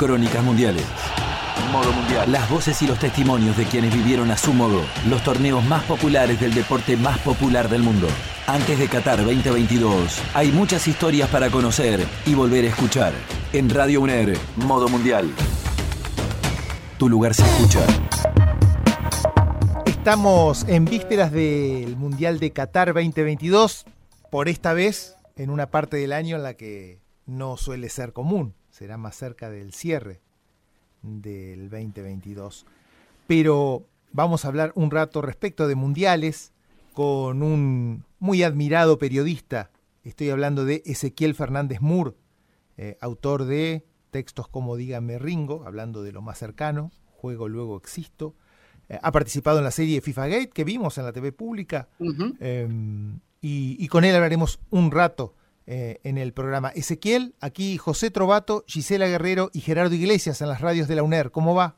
Crónicas 0.00 0.42
Mundiales. 0.42 0.86
Modo 1.70 1.92
Mundial. 1.92 2.32
Las 2.32 2.48
voces 2.48 2.80
y 2.80 2.86
los 2.86 2.98
testimonios 2.98 3.54
de 3.58 3.66
quienes 3.66 3.92
vivieron 3.92 4.30
a 4.30 4.38
su 4.38 4.54
modo 4.54 4.80
los 5.06 5.22
torneos 5.22 5.62
más 5.66 5.84
populares 5.84 6.40
del 6.40 6.54
deporte 6.54 6.96
más 6.96 7.18
popular 7.18 7.68
del 7.68 7.82
mundo. 7.82 8.08
Antes 8.46 8.78
de 8.78 8.88
Qatar 8.88 9.18
2022, 9.18 10.22
hay 10.32 10.52
muchas 10.52 10.88
historias 10.88 11.28
para 11.28 11.50
conocer 11.50 12.02
y 12.24 12.32
volver 12.32 12.64
a 12.64 12.68
escuchar. 12.68 13.12
En 13.52 13.68
Radio 13.68 14.00
UNER, 14.00 14.38
Modo 14.56 14.88
Mundial. 14.88 15.30
Tu 16.96 17.06
lugar 17.06 17.34
se 17.34 17.42
escucha. 17.42 17.84
Estamos 19.84 20.66
en 20.66 20.86
vísperas 20.86 21.30
del 21.30 21.94
Mundial 21.98 22.38
de 22.38 22.52
Qatar 22.52 22.94
2022, 22.94 23.84
por 24.30 24.48
esta 24.48 24.72
vez 24.72 25.16
en 25.36 25.50
una 25.50 25.66
parte 25.66 25.98
del 25.98 26.14
año 26.14 26.36
en 26.36 26.42
la 26.42 26.54
que 26.54 27.02
no 27.26 27.58
suele 27.58 27.90
ser 27.90 28.14
común, 28.14 28.54
será 28.80 28.96
más 28.96 29.14
cerca 29.14 29.50
del 29.50 29.74
cierre 29.74 30.22
del 31.02 31.68
2022. 31.68 32.64
Pero 33.26 33.84
vamos 34.10 34.44
a 34.44 34.48
hablar 34.48 34.72
un 34.74 34.90
rato 34.90 35.20
respecto 35.20 35.68
de 35.68 35.74
mundiales 35.74 36.54
con 36.94 37.42
un 37.42 38.04
muy 38.20 38.42
admirado 38.42 38.98
periodista. 38.98 39.70
Estoy 40.02 40.30
hablando 40.30 40.64
de 40.64 40.82
Ezequiel 40.86 41.34
Fernández 41.34 41.82
Moore, 41.82 42.14
eh, 42.78 42.96
autor 43.02 43.44
de 43.44 43.84
textos 44.10 44.48
como 44.48 44.76
Dígame 44.76 45.18
Ringo, 45.18 45.64
hablando 45.66 46.02
de 46.02 46.12
lo 46.12 46.22
más 46.22 46.38
cercano, 46.38 46.90
Juego 47.04 47.48
Luego 47.48 47.76
Existo. 47.76 48.34
Eh, 48.88 48.98
ha 49.02 49.12
participado 49.12 49.58
en 49.58 49.64
la 49.64 49.72
serie 49.72 50.00
FIFA 50.00 50.28
Gate 50.28 50.50
que 50.54 50.64
vimos 50.64 50.96
en 50.96 51.04
la 51.04 51.12
TV 51.12 51.32
pública 51.32 51.90
em, 52.40 53.20
y, 53.42 53.86
con 53.88 54.04
él 54.06 54.14
hablaremos 54.14 54.58
un 54.70 54.90
rato 54.90 55.34
eh, 55.72 56.00
en 56.02 56.18
el 56.18 56.32
programa. 56.32 56.70
Ezequiel, 56.70 57.32
aquí 57.40 57.78
José 57.78 58.10
Trovato, 58.10 58.64
Gisela 58.66 59.06
Guerrero 59.06 59.50
y 59.52 59.60
Gerardo 59.60 59.94
Iglesias 59.94 60.42
en 60.42 60.48
las 60.48 60.60
radios 60.60 60.88
de 60.88 60.96
la 60.96 61.04
UNER. 61.04 61.30
¿Cómo 61.30 61.54
va? 61.54 61.76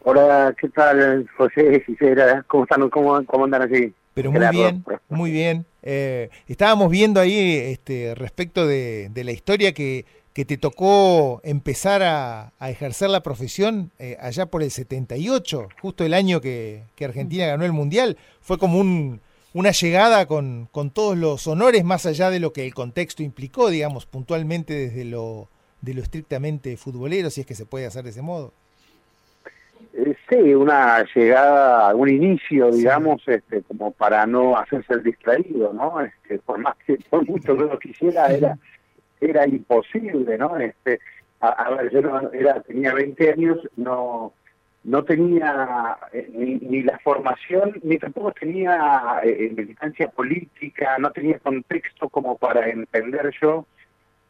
Hola, 0.00 0.54
¿qué 0.58 0.70
tal, 0.70 1.28
José, 1.36 1.82
Gisela? 1.84 2.42
¿Cómo 2.48 2.64
están? 2.64 2.88
¿Cómo, 2.88 3.22
cómo 3.26 3.44
andan 3.44 3.60
así? 3.60 3.92
Pero 4.14 4.32
muy 4.32 4.46
bien, 4.50 4.84
muy 5.10 5.30
bien. 5.30 5.66
Eh, 5.82 6.30
estábamos 6.48 6.90
viendo 6.90 7.20
ahí 7.20 7.58
este, 7.58 8.14
respecto 8.14 8.66
de, 8.66 9.10
la 9.14 9.32
historia 9.32 9.74
que, 9.74 10.06
que, 10.32 10.46
te 10.46 10.56
tocó 10.56 11.42
empezar 11.44 12.02
a, 12.02 12.52
ejercer 12.70 13.10
la 13.10 13.22
profesión 13.22 13.90
eh, 13.98 14.16
allá 14.18 14.46
por 14.46 14.62
el 14.62 14.70
78, 14.70 15.68
justo 15.82 16.06
el 16.06 16.14
año 16.14 16.40
que, 16.40 16.84
que 16.96 17.04
Argentina 17.04 17.46
ganó 17.46 17.66
el 17.66 17.72
Mundial. 17.72 18.16
Fue 18.40 18.56
como 18.56 18.78
un, 18.78 19.20
una 19.54 19.70
llegada 19.70 20.26
con, 20.26 20.66
con, 20.70 20.90
todos 20.90 21.16
los 21.16 21.46
honores, 21.46 21.84
más 21.84 22.06
allá 22.06 22.30
de 22.30 22.40
lo 22.40 22.52
que 22.52 22.66
el 22.66 22.74
contexto 22.74 23.22
implicó, 23.22 23.68
digamos, 23.68 24.06
puntualmente 24.06 24.74
desde 24.74 25.04
lo, 25.04 25.48
de 25.80 25.94
lo 25.94 26.02
estrictamente 26.02 26.76
futbolero, 26.76 27.30
si 27.30 27.42
es 27.42 27.46
que 27.46 27.54
se 27.54 27.66
puede 27.66 27.86
hacer 27.86 28.04
de 28.04 28.10
ese 28.10 28.22
modo. 28.22 28.52
Eh, 29.94 30.14
sí, 30.28 30.54
una 30.54 31.04
llegada, 31.14 31.94
un 31.94 32.08
inicio, 32.08 32.70
digamos, 32.70 33.20
este, 33.26 33.62
como 33.62 33.90
para 33.90 34.24
no 34.26 34.56
hacerse 34.56 34.94
el 34.94 35.02
distraído, 35.02 35.72
¿no? 35.74 36.00
Este, 36.00 36.38
por 36.38 36.58
más 36.58 36.76
que, 36.86 36.98
por 37.10 37.26
mucho 37.28 37.56
que 37.56 37.64
lo 37.64 37.78
quisiera, 37.78 38.28
era, 38.28 38.58
era 39.20 39.46
imposible, 39.46 40.38
¿no? 40.38 40.56
Este, 40.56 40.98
a, 41.40 41.70
ver, 41.70 41.92
yo 41.92 42.00
no, 42.00 42.32
era, 42.32 42.60
tenía 42.62 42.94
20 42.94 43.32
años, 43.32 43.58
no 43.76 44.32
no 44.84 45.04
tenía 45.04 45.96
eh, 46.12 46.28
ni, 46.34 46.82
la 46.82 46.98
formación, 46.98 47.78
ni 47.82 47.98
tampoco 47.98 48.32
tenía 48.32 49.20
eh, 49.22 49.52
militancia 49.56 50.08
política, 50.08 50.96
no 50.98 51.10
tenía 51.12 51.38
contexto 51.38 52.08
como 52.08 52.36
para 52.36 52.68
entender 52.68 53.32
yo 53.40 53.66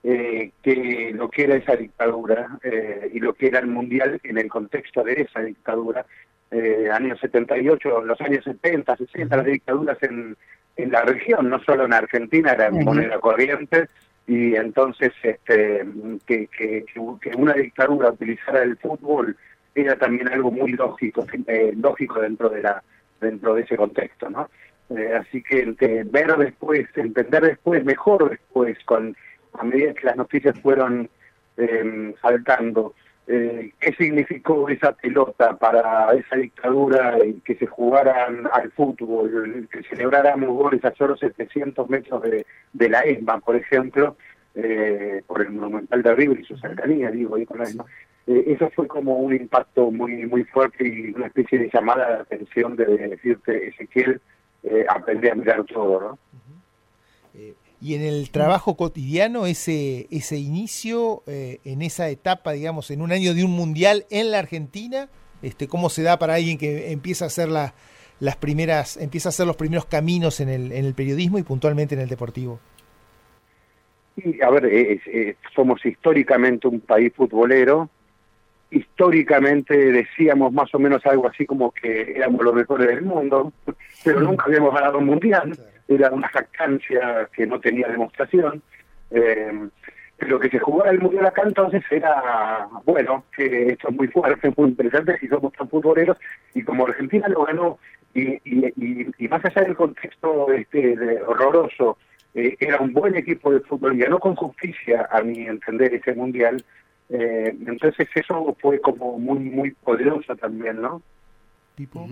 eh, 0.04 0.50
que 0.62 1.12
lo 1.14 1.30
que 1.30 1.44
era 1.44 1.54
esa 1.54 1.76
dictadura 1.76 2.58
eh, 2.64 3.08
y 3.14 3.20
lo 3.20 3.34
que 3.34 3.46
era 3.46 3.60
el 3.60 3.68
mundial 3.68 4.20
en 4.24 4.36
el 4.36 4.48
contexto 4.48 5.04
de 5.04 5.22
esa 5.22 5.40
dictadura. 5.40 6.04
Eh, 6.50 6.90
años 6.92 7.20
78, 7.20 8.02
los 8.02 8.20
años 8.20 8.44
70, 8.44 8.96
60, 8.96 9.36
las 9.36 9.46
dictaduras 9.46 10.02
en, 10.02 10.36
en 10.76 10.90
la 10.90 11.02
región, 11.02 11.48
no 11.48 11.62
solo 11.62 11.84
en 11.84 11.92
Argentina, 11.92 12.52
era 12.52 12.70
moneda 12.70 13.20
corriente, 13.20 13.88
y 14.26 14.56
entonces 14.56 15.12
este, 15.22 15.86
que, 16.26 16.48
que, 16.48 16.84
que 17.20 17.36
una 17.36 17.54
dictadura 17.54 18.10
utilizara 18.10 18.62
el 18.62 18.76
fútbol 18.78 19.36
era 19.74 19.96
también 19.96 20.28
algo 20.28 20.50
muy 20.50 20.72
lógico, 20.72 21.26
eh, 21.46 21.72
lógico 21.76 22.20
dentro 22.20 22.48
de 22.48 22.62
la 22.62 22.82
dentro 23.20 23.54
de 23.54 23.62
ese 23.62 23.76
contexto, 23.76 24.28
¿no? 24.28 24.50
Eh, 24.90 25.14
así 25.14 25.42
que 25.42 25.74
ver 26.04 26.36
después, 26.36 26.86
entender 26.96 27.42
después, 27.42 27.84
mejor 27.84 28.28
después, 28.28 28.76
con 28.84 29.16
a 29.54 29.64
medida 29.64 29.94
que 29.94 30.06
las 30.06 30.16
noticias 30.16 30.58
fueron 30.60 31.08
eh, 31.56 32.14
saltando, 32.20 32.94
eh, 33.26 33.72
qué 33.78 33.92
significó 33.94 34.68
esa 34.68 34.92
pelota 34.92 35.56
para 35.56 36.12
esa 36.14 36.36
dictadura, 36.36 37.16
que 37.44 37.54
se 37.54 37.66
jugaran 37.66 38.48
al 38.52 38.70
fútbol, 38.72 39.68
que 39.70 39.82
celebráramos 39.84 40.48
goles 40.50 40.84
a 40.84 40.94
solo 40.94 41.16
700 41.16 41.88
metros 41.88 42.22
de, 42.22 42.44
de 42.72 42.88
la 42.88 43.00
ESMA, 43.02 43.40
por 43.40 43.56
ejemplo, 43.56 44.16
por 45.26 45.40
el 45.40 45.50
Monumental 45.50 46.02
de 46.02 46.14
River 46.14 46.40
y 46.40 46.44
su 46.44 46.56
cercanía, 46.58 47.10
digo, 47.10 47.38
y 47.38 47.46
con 47.46 47.58
la 47.58 47.64
ESMA. 47.64 47.84
Eh, 48.26 48.44
eso 48.46 48.70
fue 48.74 48.86
como 48.86 49.16
un 49.16 49.34
impacto 49.34 49.90
muy 49.90 50.26
muy 50.26 50.44
fuerte 50.44 50.86
y 50.86 51.12
una 51.12 51.26
especie 51.26 51.58
de 51.58 51.70
llamada 51.72 52.08
de 52.08 52.22
atención 52.22 52.76
de 52.76 52.84
decirte, 52.84 53.68
Ezequiel, 53.68 54.20
eh, 54.62 54.86
aprende 54.88 55.30
a 55.30 55.34
mirar 55.34 55.64
todo, 55.64 56.00
¿no? 56.00 56.18
Eh, 57.34 57.54
y 57.80 57.96
en 57.96 58.02
el 58.02 58.30
trabajo 58.30 58.76
cotidiano, 58.76 59.46
ese, 59.46 60.06
ese 60.12 60.36
inicio, 60.36 61.24
eh, 61.26 61.58
en 61.64 61.82
esa 61.82 62.08
etapa, 62.10 62.52
digamos, 62.52 62.92
en 62.92 63.02
un 63.02 63.10
año 63.10 63.34
de 63.34 63.44
un 63.44 63.50
mundial 63.50 64.04
en 64.10 64.30
la 64.30 64.38
Argentina, 64.38 65.08
este, 65.42 65.66
¿cómo 65.66 65.90
se 65.90 66.04
da 66.04 66.16
para 66.16 66.34
alguien 66.34 66.58
que 66.58 66.92
empieza 66.92 67.24
a 67.24 67.26
hacer 67.26 67.48
la, 67.48 67.74
las 68.20 68.36
primeras, 68.36 68.96
empieza 68.98 69.30
a 69.30 69.30
hacer 69.30 69.48
los 69.48 69.56
primeros 69.56 69.84
caminos 69.86 70.38
en 70.38 70.48
el, 70.48 70.70
en 70.70 70.84
el 70.84 70.94
periodismo 70.94 71.38
y 71.38 71.42
puntualmente 71.42 71.96
en 71.96 72.02
el 72.02 72.08
deportivo? 72.08 72.60
Y, 74.14 74.40
a 74.42 74.50
ver, 74.50 75.00
somos 75.56 75.84
históricamente 75.84 76.68
un 76.68 76.78
país 76.78 77.12
futbolero, 77.16 77.90
históricamente 78.72 79.76
decíamos 79.76 80.52
más 80.52 80.74
o 80.74 80.78
menos 80.78 81.04
algo 81.06 81.28
así 81.28 81.46
como 81.46 81.70
que 81.70 82.12
éramos 82.16 82.42
los 82.42 82.54
mejores 82.54 82.88
del 82.88 83.02
mundo, 83.02 83.52
pero 84.04 84.20
nunca 84.20 84.46
habíamos 84.46 84.74
ganado 84.74 84.98
un 84.98 85.06
mundial, 85.06 85.56
era 85.86 86.10
una 86.10 86.28
jactancia 86.28 87.28
que 87.34 87.46
no 87.46 87.60
tenía 87.60 87.88
demostración. 87.88 88.62
Eh, 89.10 89.68
lo 90.20 90.38
que 90.38 90.48
se 90.48 90.58
jugaba 90.58 90.90
el 90.90 91.00
mundial 91.00 91.26
acá 91.26 91.42
entonces 91.44 91.82
era, 91.90 92.68
bueno, 92.84 93.24
que 93.36 93.68
esto 93.68 93.88
es 93.88 93.96
muy 93.96 94.08
fuerte, 94.08 94.52
muy 94.56 94.70
interesante 94.70 95.18
si 95.18 95.28
somos 95.28 95.52
tan 95.52 95.68
futboleros, 95.68 96.16
y 96.54 96.62
como 96.62 96.86
Argentina 96.86 97.28
lo 97.28 97.44
ganó, 97.44 97.78
y, 98.14 98.38
y, 98.44 99.28
más 99.28 99.44
allá 99.44 99.62
del 99.62 99.74
contexto 99.74 100.52
este 100.52 100.96
horroroso, 101.26 101.98
eh, 102.34 102.56
era 102.60 102.78
un 102.78 102.92
buen 102.92 103.16
equipo 103.16 103.52
de 103.52 103.60
fútbol, 103.60 103.96
y 103.96 103.98
ganó 103.98 104.18
con 104.18 104.36
justicia, 104.36 105.08
a 105.10 105.22
mi 105.22 105.46
entender, 105.46 105.94
ese 105.94 106.14
mundial, 106.14 106.62
eh, 107.12 107.56
entonces 107.66 108.08
eso 108.14 108.56
fue 108.60 108.80
como 108.80 109.18
muy, 109.18 109.38
muy 109.38 109.72
poderoso 109.72 110.34
también, 110.36 110.80
¿no? 110.80 111.02
¿Tipo? 111.74 112.08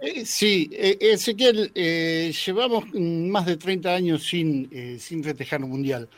Eh, 0.00 0.24
sí, 0.24 0.68
eh, 0.72 0.96
Ezequiel, 1.00 1.70
eh, 1.74 2.32
llevamos 2.46 2.84
más 2.94 3.46
de 3.46 3.56
30 3.56 3.94
años 3.94 4.26
sin, 4.26 4.98
sin 4.98 5.22
festejar 5.22 5.62
un 5.62 5.70
mundial. 5.70 6.08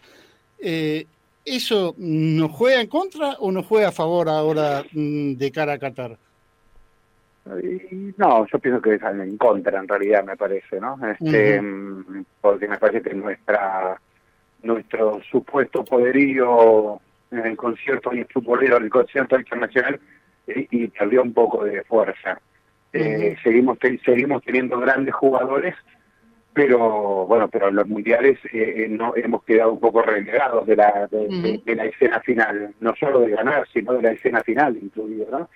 ¿Eso 1.45 1.95
nos 1.99 2.51
juega 2.53 2.81
en 2.81 2.87
contra 2.87 3.33
o 3.41 3.51
nos 3.51 3.67
juega 3.67 3.89
a 3.89 3.93
favor 3.93 4.29
ahora 4.29 4.85
mm, 4.93 5.33
de 5.35 5.51
cara 5.51 5.73
a 5.73 5.79
Qatar? 5.79 6.17
No, 8.17 8.47
yo 8.47 8.59
pienso 8.61 8.81
que 8.81 8.95
es 8.95 9.03
en 9.03 9.37
contra, 9.37 9.81
en 9.81 9.89
realidad, 9.89 10.25
me 10.25 10.37
parece, 10.37 10.81
¿no? 10.81 10.97
Este, 11.05 11.61
mm, 11.61 12.25
Porque 12.41 12.69
me 12.69 12.79
parece 12.79 13.03
que 13.03 13.15
nuestra 13.15 14.01
nuestro 14.63 15.21
supuesto 15.29 15.85
poderío 15.85 17.01
en 17.33 17.47
el 17.47 17.57
concierto 17.57 18.13
y 18.15 18.25
futbolero, 18.25 18.77
el 18.77 18.91
concierto 18.91 19.39
internacional, 19.39 19.99
eh, 20.47 20.67
y 20.71 20.89
perdió 20.89 21.23
un 21.23 21.33
poco 21.33 21.65
de 21.65 21.83
fuerza. 21.85 22.41
Eh, 22.93 23.37
seguimos 23.43 23.79
seguimos 24.05 24.43
teniendo 24.45 24.79
grandes 24.79 25.15
jugadores, 25.15 25.75
pero 26.53 27.27
bueno, 27.27 27.49
pero 27.49 27.69
en 27.69 27.77
los 27.77 27.89
mundiales 27.89 28.39
eh, 28.53 28.87
no 28.91 29.15
hemos 29.17 29.43
quedado 29.45 29.73
un 29.73 29.81
poco 29.81 30.03
relegados 30.03 30.67
de 30.67 30.77
la 30.77 31.09
de, 31.11 31.75
la 31.75 31.87
escena 31.87 32.21
final, 32.21 32.75
no 32.81 32.95
solo 32.97 33.21
de 33.21 33.31
ganar, 33.31 33.67
sino 33.73 33.95
de 33.95 34.03
la 34.03 34.13
escena 34.13 34.43
final 34.43 34.77
incluido, 34.77 35.27
¿no? 35.31 35.49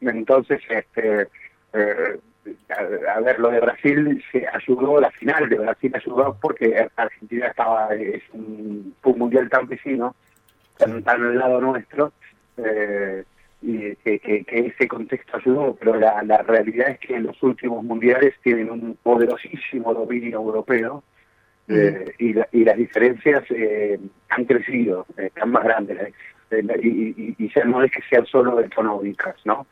entonces, 0.00 0.60
este 0.68 1.26
a, 2.68 3.20
ver, 3.20 3.38
lo 3.38 3.50
de 3.50 3.60
Brasil 3.60 4.22
se 4.32 4.46
ayudó, 4.46 5.00
la 5.00 5.10
final 5.12 5.48
de 5.48 5.56
Brasil 5.56 5.92
ayudó 5.94 6.36
porque 6.40 6.88
Argentina 6.96 7.46
estaba, 7.46 7.94
es 7.94 8.22
un, 8.32 8.94
mundial 9.16 9.48
tan 9.48 9.68
vecino, 9.68 10.14
tan, 10.78 11.02
tan 11.02 11.24
al 11.24 11.38
lado 11.38 11.60
nuestro, 11.60 12.12
eh, 12.56 13.24
y 13.62 13.94
que, 13.96 14.44
ese 14.48 14.88
contexto 14.88 15.36
ayudó, 15.36 15.76
pero 15.78 15.94
la, 15.96 16.22
la 16.24 16.38
realidad 16.38 16.90
es 16.90 16.98
que 16.98 17.14
en 17.14 17.24
los 17.24 17.40
últimos 17.42 17.84
mundiales 17.84 18.34
tienen 18.42 18.70
un 18.70 18.98
poderosísimo 19.02 19.94
dominio 19.94 20.38
europeo 20.38 21.04
eh, 21.68 22.12
y, 22.18 22.34
y 22.58 22.64
las 22.64 22.76
diferencias 22.76 23.44
eh, 23.50 23.98
han 24.28 24.44
crecido, 24.44 25.06
están 25.16 25.52
más 25.52 25.64
grandes. 25.64 26.12
Y, 26.60 27.34
y, 27.38 27.50
no 27.66 27.82
es 27.82 27.90
que 27.90 28.02
sean 28.08 28.26
solo 28.26 28.60
económicas, 28.60 29.36
¿no? 29.44 29.66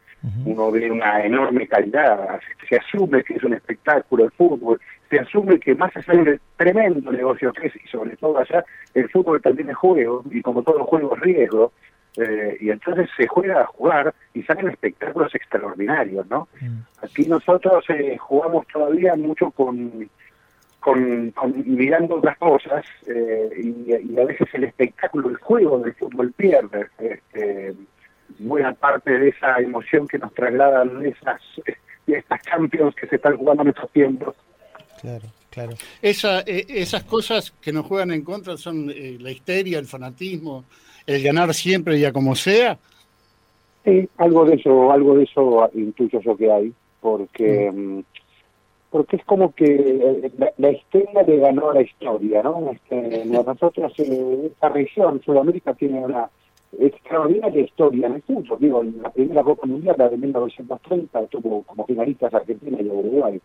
Uno 0.45 0.71
ve 0.71 0.91
una 0.91 1.25
enorme 1.25 1.67
calidad, 1.67 2.39
se 2.69 2.77
asume 2.77 3.25
que 3.25 3.35
es 3.35 3.43
un 3.43 3.55
espectáculo 3.55 4.25
el 4.25 4.31
fútbol, 4.33 4.79
se 5.09 5.19
asume 5.19 5.59
que 5.59 5.75
más 5.75 5.97
allá 5.97 6.23
del 6.23 6.41
tremendo 6.57 7.11
negocio 7.11 7.53
que 7.55 7.69
es, 7.69 7.77
y 7.77 7.89
sobre 7.89 8.17
todo 8.19 8.39
allá, 8.39 8.63
el 8.93 9.09
fútbol 9.09 9.41
también 9.41 9.71
es 9.71 9.77
juego, 9.77 10.23
y 10.31 10.43
como 10.43 10.63
todo 10.63 10.85
juego 10.85 11.17
es 11.17 11.21
riesgo, 11.23 11.73
eh, 12.19 12.57
y 12.61 12.69
entonces 12.69 13.09
se 13.17 13.27
juega 13.29 13.63
a 13.63 13.67
jugar 13.67 14.15
y 14.35 14.43
salen 14.43 14.69
espectáculos 14.69 15.35
extraordinarios, 15.35 16.29
¿no? 16.29 16.49
Mm. 16.61 16.81
Aquí 17.03 17.27
nosotros 17.27 17.85
eh, 17.89 18.19
jugamos 18.19 18.67
todavía 18.67 19.15
mucho 19.17 19.51
con, 19.53 20.11
con, 20.81 21.33
mirando 21.67 22.17
otras 22.17 22.37
cosas 22.39 22.85
eh, 23.07 23.51
y, 23.63 24.19
a 24.19 24.25
veces 24.25 24.49
el 24.55 24.65
espectáculo, 24.65 25.29
el 25.29 25.37
juego 25.37 25.79
del 25.79 25.95
fútbol 25.95 26.33
pierde 26.33 26.87
este, 26.99 27.75
buena 28.39 28.73
parte 28.73 29.19
de 29.19 29.29
esa 29.29 29.59
emoción 29.59 30.09
que 30.09 30.19
nos 30.19 30.33
trasladan 30.35 31.05
esas, 31.05 31.41
estas 32.07 32.43
champions 32.43 32.95
que 32.95 33.07
se 33.07 33.17
están 33.17 33.37
jugando 33.37 33.63
en 33.63 33.69
estos 33.69 33.91
tiempos. 33.91 34.35
Claro. 35.01 35.27
Claro. 35.51 35.73
Esa, 36.01 36.43
esas 36.43 37.03
cosas 37.03 37.51
que 37.61 37.73
nos 37.73 37.85
juegan 37.85 38.13
en 38.13 38.23
contra 38.23 38.57
son 38.57 38.87
la 38.87 39.31
histeria, 39.33 39.81
el 39.81 39.87
fanatismo, 39.87 40.65
el 41.07 41.23
ganar 41.23 41.53
siempre 41.55 41.99
ya 41.99 42.13
como 42.13 42.37
sea? 42.37 42.79
Sí, 43.85 44.09
algo 44.19 44.45
de 44.45 44.57
eso, 44.57 44.93
algo 44.93 45.17
de 45.17 45.25
eso 45.25 45.69
intuyo 45.75 46.21
yo 46.21 46.37
que 46.37 46.53
hay, 46.53 46.73
porque 47.01 47.71
mm. 47.73 48.01
Porque 48.91 49.17
es 49.17 49.25
como 49.25 49.55
que 49.55 49.65
eh, 49.65 50.53
la, 50.59 50.71
historia 50.71 51.23
le 51.23 51.39
ganó 51.39 51.71
a 51.71 51.75
la 51.75 51.83
historia, 51.83 52.43
¿no? 52.43 52.73
Este, 52.73 53.25
nosotros, 53.25 53.93
eh, 53.99 54.49
esta 54.51 54.69
región, 54.69 55.23
Sudamérica, 55.23 55.75
tiene 55.75 56.01
una 56.01 56.29
extraordinaria 56.79 57.63
historia 57.63 58.07
en 58.07 58.15
el 58.15 58.23
fútbol. 58.23 58.59
Digo, 58.61 58.83
la 58.83 59.11
primera 59.11 59.43
Copa 59.43 59.67
Mundial, 59.67 59.97
la 59.99 60.09
de 60.09 60.17
1930, 60.17 61.27
tuvo 61.27 61.63
como 61.63 61.87
finalistas 61.87 62.35
Argentina 62.35 62.79
y 62.81 62.89
Uruguay. 62.89 63.41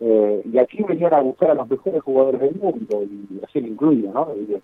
Eh, 0.00 0.42
y 0.44 0.58
aquí 0.58 0.82
venían 0.84 1.12
a 1.12 1.20
buscar 1.20 1.50
a 1.50 1.54
los 1.54 1.68
mejores 1.68 2.02
jugadores 2.02 2.40
del 2.40 2.54
mundo, 2.54 3.02
y 3.02 3.40
así 3.44 3.60
lo 3.60 3.66
incluyo, 3.66 4.12
¿no? 4.12 4.32
Y 4.36 4.60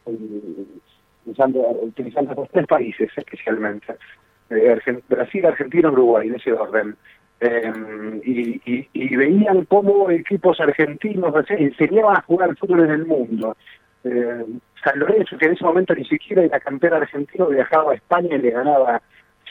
usando, 1.27 1.61
utilizando 1.83 2.35
los 2.35 2.49
tres 2.51 2.67
países 2.67 3.11
especialmente, 3.17 3.95
eh, 4.51 4.79
Brasil, 5.09 5.47
Argentina, 5.47 5.91
Uruguay, 5.91 6.29
en 6.29 6.37
ese 6.37 6.53
orden. 6.53 6.97
Eh, 7.41 7.73
y, 8.25 8.89
y, 8.93 9.17
veían 9.17 9.65
cómo 9.67 10.11
equipos 10.11 10.59
argentinos 10.61 11.35
enseñaban 11.51 12.17
a 12.17 12.23
jugar 12.23 12.51
al 12.51 12.57
fútbol 12.57 12.85
en 12.85 12.91
el 12.91 13.07
mundo. 13.07 13.57
Eh, 14.05 14.45
San 14.83 14.99
Lorenzo, 14.99 15.37
que 15.37 15.47
en 15.47 15.53
ese 15.53 15.65
momento 15.65 15.95
ni 15.95 16.05
siquiera 16.05 16.43
era 16.43 16.61
campeón 16.61 16.95
argentino, 16.95 17.47
viajaba 17.47 17.93
a 17.93 17.97
España 17.97 18.37
y 18.37 18.39
le 18.39 18.51
ganaba 18.51 19.03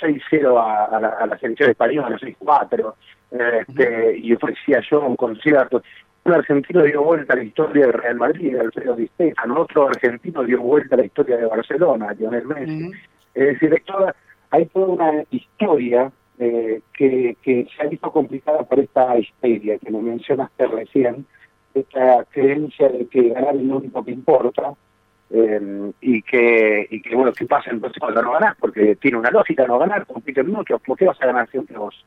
6-0 0.01 0.91
a, 0.91 0.99
la, 0.99 1.09
a 1.09 1.27
la 1.27 1.37
selección 1.37 1.71
española, 1.71 2.17
6-4, 2.17 2.93
este, 3.31 4.17
y 4.17 4.33
ofrecía 4.33 4.81
yo 4.89 5.01
un 5.01 5.15
concierto 5.15 5.81
un 6.25 6.33
argentino 6.33 6.83
dio 6.83 7.03
vuelta 7.03 7.33
a 7.33 7.37
la 7.37 7.43
historia 7.43 7.85
del 7.85 7.93
Real 7.93 8.15
Madrid, 8.15 8.55
Alfredo 8.55 8.95
Di 8.95 9.07
Stefano, 9.07 9.61
otro 9.61 9.89
argentino 9.89 10.43
dio 10.43 10.61
vuelta 10.61 10.95
a 10.95 10.99
la 10.99 11.05
historia 11.05 11.37
de 11.37 11.45
Barcelona, 11.45 12.13
Lionel 12.13 12.45
Messi. 12.45 12.91
Es 13.33 13.47
decir, 13.47 13.73
hay 13.73 13.81
toda, 13.81 14.15
hay 14.51 14.65
toda 14.67 14.87
una 14.87 15.23
historia 15.31 16.11
eh, 16.43 16.81
que, 16.93 17.67
se 17.75 17.83
ha 17.83 17.87
visto 17.87 18.11
complicada 18.11 18.63
por 18.63 18.79
esta 18.79 19.17
histeria 19.17 19.77
que 19.77 19.91
me 19.91 20.01
mencionaste 20.01 20.67
recién, 20.67 21.25
esta 21.73 22.25
creencia 22.25 22.89
de 22.89 23.07
que 23.07 23.29
ganar 23.29 23.55
es 23.55 23.63
lo 23.63 23.77
único 23.77 24.03
que 24.03 24.11
importa, 24.11 24.73
eh, 25.29 25.91
y 26.01 26.21
que 26.21 26.87
y 26.89 27.01
que 27.01 27.15
bueno, 27.15 27.31
¿qué 27.33 27.45
pasa 27.45 27.71
entonces 27.71 27.99
cuando 27.99 28.21
no 28.21 28.33
ganas? 28.33 28.55
Porque 28.59 28.95
tiene 28.97 29.17
una 29.17 29.31
lógica 29.31 29.65
no 29.65 29.79
ganar, 29.79 30.05
compiten 30.05 30.51
mucho, 30.51 30.77
¿por 30.79 30.97
qué 30.97 31.05
vas 31.05 31.21
a 31.21 31.25
ganar 31.27 31.49
siempre 31.49 31.77
vos? 31.77 32.05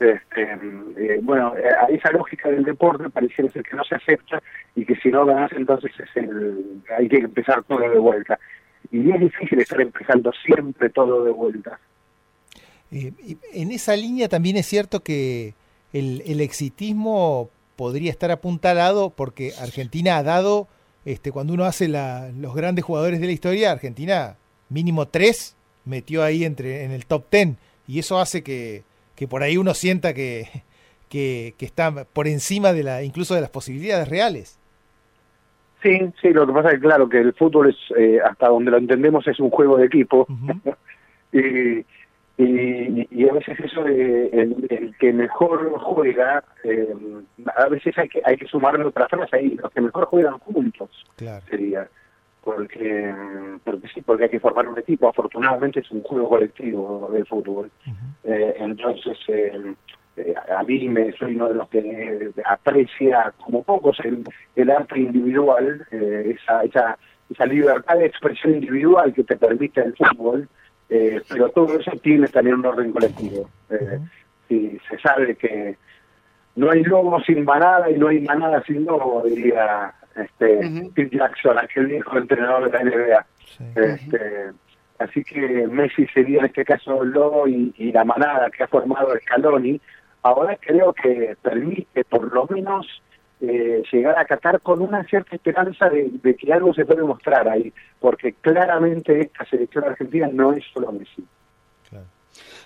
Este, 0.00 0.42
eh, 0.42 1.20
bueno, 1.22 1.54
eh, 1.56 1.68
a 1.68 1.86
esa 1.86 2.10
lógica 2.12 2.50
del 2.50 2.64
deporte 2.64 3.08
pareciera 3.08 3.50
ser 3.50 3.62
que 3.62 3.76
no 3.76 3.84
se 3.84 3.94
acepta 3.94 4.42
y 4.74 4.84
que 4.84 4.96
si 4.96 5.10
no 5.10 5.24
ganas 5.24 5.52
entonces 5.52 5.92
es 5.98 6.16
el, 6.16 6.82
hay 6.96 7.08
que 7.08 7.16
empezar 7.16 7.62
todo 7.64 7.80
de 7.80 7.98
vuelta. 7.98 8.38
Y 8.90 9.10
es 9.10 9.20
difícil 9.20 9.60
estar 9.60 9.80
empezando 9.80 10.32
siempre 10.44 10.90
todo 10.90 11.24
de 11.24 11.30
vuelta. 11.30 11.78
Eh, 12.92 13.12
en 13.52 13.72
esa 13.72 13.96
línea 13.96 14.28
también 14.28 14.56
es 14.56 14.66
cierto 14.66 15.00
que 15.00 15.54
el, 15.92 16.22
el 16.26 16.40
exitismo 16.40 17.50
podría 17.76 18.10
estar 18.10 18.30
apuntalado 18.30 19.10
porque 19.10 19.52
Argentina 19.60 20.16
ha 20.16 20.22
dado, 20.22 20.68
este, 21.04 21.32
cuando 21.32 21.52
uno 21.52 21.64
hace 21.64 21.88
la, 21.88 22.30
los 22.38 22.54
grandes 22.54 22.84
jugadores 22.84 23.20
de 23.20 23.26
la 23.26 23.32
historia, 23.32 23.72
Argentina 23.72 24.36
mínimo 24.68 25.06
tres 25.06 25.56
metió 25.84 26.22
ahí 26.22 26.44
entre 26.44 26.84
en 26.84 26.90
el 26.90 27.06
top 27.06 27.26
ten 27.28 27.56
y 27.86 27.98
eso 27.98 28.18
hace 28.18 28.42
que 28.42 28.82
que 29.16 29.26
por 29.26 29.42
ahí 29.42 29.56
uno 29.56 29.74
sienta 29.74 30.14
que, 30.14 30.44
que, 31.08 31.54
está 31.58 32.04
por 32.04 32.28
encima 32.28 32.72
de 32.72 32.84
la 32.84 33.02
incluso 33.02 33.34
de 33.34 33.40
las 33.40 33.50
posibilidades 33.50 34.08
reales. 34.08 34.60
Sí, 35.82 35.98
sí, 36.20 36.30
lo 36.30 36.46
que 36.46 36.52
pasa 36.52 36.70
es 36.70 36.80
claro 36.80 37.08
que 37.08 37.18
el 37.18 37.32
fútbol 37.32 37.70
es, 37.70 37.76
eh, 37.96 38.18
hasta 38.24 38.48
donde 38.48 38.70
lo 38.70 38.78
entendemos, 38.78 39.26
es 39.26 39.40
un 39.40 39.50
juego 39.50 39.78
de 39.78 39.86
equipo. 39.86 40.26
y, 41.32 41.84
y, 42.38 43.28
a 43.28 43.32
veces 43.32 43.58
eso 43.60 43.82
de 43.82 44.26
el, 44.28 44.94
que 44.98 45.12
mejor 45.12 45.78
juega, 45.80 46.44
eh, 46.64 46.94
a 47.56 47.68
veces 47.68 47.96
hay 47.96 48.08
que 48.08 48.20
hay 48.24 48.36
que 48.36 48.46
sumarle 48.46 48.84
otra 48.84 49.08
frase 49.08 49.36
ahí, 49.36 49.50
los 49.54 49.70
que 49.72 49.80
mejor 49.80 50.04
juegan 50.06 50.38
juntos, 50.40 50.90
sería 51.48 51.88
porque 52.42 53.12
porque 53.64 53.88
sí, 53.88 54.02
porque 54.02 54.24
hay 54.24 54.30
que 54.30 54.40
formar 54.40 54.68
un 54.68 54.78
equipo. 54.78 55.08
Afortunadamente 55.08 55.80
es 55.80 55.90
un 55.90 56.02
juego 56.02 56.28
colectivo 56.28 57.10
del 57.12 57.26
fútbol. 57.26 57.70
eh, 58.22 58.54
entonces, 58.58 59.18
eh, 59.28 59.74
eh, 60.16 60.34
a 60.56 60.62
mí 60.62 60.88
me 60.88 61.12
soy 61.12 61.34
uno 61.34 61.48
de 61.48 61.54
los 61.54 61.68
que 61.68 62.30
aprecia 62.44 63.34
como 63.44 63.62
pocos 63.62 63.98
el, 64.04 64.24
el 64.54 64.70
arte 64.70 64.98
individual, 64.98 65.86
eh, 65.90 66.36
esa, 66.38 66.62
esa, 66.62 66.98
esa 67.28 67.46
libertad 67.46 67.96
de 67.96 68.06
expresión 68.06 68.54
individual 68.54 69.12
que 69.12 69.24
te 69.24 69.36
permite 69.36 69.82
el 69.82 69.94
fútbol, 69.94 70.48
eh, 70.88 71.20
pero 71.28 71.48
todo 71.50 71.78
eso 71.78 71.92
tiene 72.02 72.28
también 72.28 72.56
un 72.56 72.66
orden 72.66 72.92
colectivo. 72.92 73.48
Eh, 73.70 73.98
y 74.48 74.78
se 74.88 74.98
sabe 74.98 75.34
que 75.34 75.76
no 76.54 76.70
hay 76.70 76.82
lobo 76.84 77.20
sin 77.20 77.44
manada 77.44 77.90
y 77.90 77.98
no 77.98 78.08
hay 78.08 78.20
manada 78.20 78.62
sin 78.64 78.84
lobo, 78.84 79.22
diría 79.24 79.92
este 80.14 80.90
Phil 80.94 81.10
Jackson, 81.10 81.58
aquel 81.58 81.86
viejo 81.86 82.16
entrenador 82.16 82.70
de 82.70 82.78
la 82.78 82.84
NBA. 82.84 83.26
Este, 83.74 84.52
así 84.98 85.24
que 85.24 85.66
Messi 85.68 86.06
sería 86.08 86.40
en 86.40 86.46
este 86.46 86.64
caso 86.64 87.02
el 87.02 87.10
lobo 87.10 87.46
y, 87.46 87.72
la 87.92 88.04
manada 88.04 88.50
que 88.50 88.62
ha 88.64 88.68
formado 88.68 89.14
Scaloni. 89.22 89.80
Ahora 90.22 90.56
creo 90.60 90.92
que 90.92 91.36
permite 91.42 92.04
por 92.04 92.32
lo 92.32 92.46
menos 92.48 92.86
eh, 93.40 93.82
llegar 93.92 94.18
a 94.18 94.24
Qatar 94.24 94.60
con 94.60 94.80
una 94.80 95.04
cierta 95.04 95.36
esperanza 95.36 95.88
de, 95.88 96.36
que 96.36 96.52
algo 96.52 96.72
se 96.74 96.84
puede 96.84 97.02
mostrar 97.02 97.48
ahí, 97.48 97.72
porque 98.00 98.32
claramente 98.34 99.20
esta 99.20 99.44
selección 99.44 99.84
argentina 99.84 100.28
no 100.32 100.52
es 100.52 100.64
solo 100.72 100.92
Messi. 100.92 101.24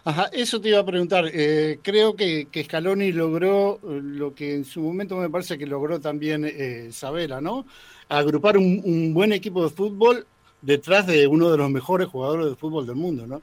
Ajá, 0.05 0.31
eso 0.33 0.61
te 0.61 0.71
iba 0.71 0.81
a 0.81 0.85
preguntar. 0.85 1.27
Eh, 1.33 1.79
creo 1.83 2.17
que, 2.17 2.47
que, 2.51 2.65
Scaloni 2.65 3.13
logró 3.13 3.79
eh, 3.83 4.01
lo 4.03 4.35
que 4.35 4.55
en 4.55 4.65
su 4.65 4.81
momento 4.81 5.17
me 5.17 5.29
parece 5.29 5.59
que 5.59 5.67
logró 5.67 6.01
también 6.01 6.45
eh, 6.47 6.89
Sabela, 6.91 7.41
¿no? 7.41 7.67
Agrupar 8.09 8.57
un, 8.57 9.13
buen 9.13 9.33
equipo 9.33 9.63
de 9.63 9.71
fútbol 9.71 10.27
detrás 10.63 11.07
de 11.07 11.27
uno 11.27 11.51
de 11.51 11.59
los 11.59 11.71
mejores 11.71 12.09
jugadores 12.09 12.47
de 12.47 12.57
fútbol 12.57 12.87
del 12.87 12.97
mundo, 12.97 13.27
¿no? 13.27 13.43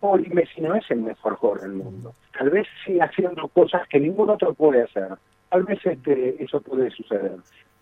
Hoy 0.00 0.28
Messi 0.32 0.60
no 0.60 0.74
es 0.74 0.90
el 0.90 1.00
mejor 1.00 1.36
jugador 1.36 1.62
del 1.62 1.72
mundo. 1.72 2.14
Tal 2.36 2.50
vez 2.50 2.66
siga 2.84 3.06
haciendo 3.06 3.48
cosas 3.48 3.86
que 3.88 3.98
ningún 3.98 4.30
otro 4.30 4.52
puede 4.54 4.82
hacer. 4.82 5.08
Tal 5.50 5.64
vez 5.64 5.78
este, 5.84 6.42
eso 6.42 6.60
puede 6.60 6.90
suceder 6.90 7.32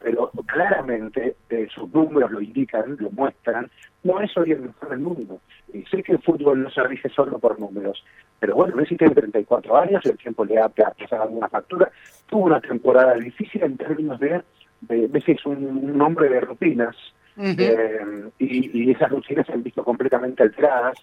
pero 0.01 0.31
claramente 0.47 1.37
eh, 1.51 1.67
sus 1.75 1.93
números 1.93 2.31
lo 2.31 2.41
indican, 2.41 2.97
lo 2.99 3.11
muestran, 3.11 3.69
no 4.05 4.21
es 4.21 4.37
hoy 4.37 4.53
el 4.53 4.61
mejor 4.61 4.91
del 4.91 5.01
mundo. 5.01 5.41
Y 5.73 5.83
sé 5.85 6.03
que 6.03 6.13
el 6.13 6.23
fútbol 6.23 6.63
no 6.63 6.71
se 6.71 6.83
rige 6.85 7.09
solo 7.09 7.39
por 7.39 7.59
números, 7.59 8.05
pero 8.39 8.55
bueno, 8.55 8.77
Messi 8.77 8.97
tiene 8.97 9.15
34 9.15 9.77
años, 9.77 10.05
el 10.07 10.17
tiempo 10.17 10.45
le 10.45 10.61
ha 10.61 10.69
pasado 10.69 11.23
alguna 11.23 11.49
factura, 11.49 11.91
tuvo 12.27 12.47
una 12.47 12.61
temporada 12.61 13.15
difícil 13.15 13.63
en 13.65 13.77
términos 13.77 14.21
de, 14.21 14.43
Messi 15.09 15.33
es 15.33 15.45
un, 15.45 16.01
hombre 16.01 16.29
de 16.29 16.41
rutinas, 16.41 16.97
eh, 17.37 18.31
y, 18.39 18.91
esas 18.91 19.11
rutinas 19.11 19.47
se 19.47 19.53
han 19.53 19.63
visto 19.63 19.83
completamente 19.83 20.45
alteradas, 20.45 20.97